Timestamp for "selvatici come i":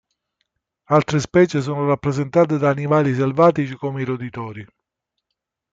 3.13-4.05